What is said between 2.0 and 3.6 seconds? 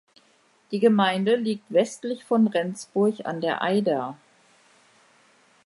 von Rendsburg an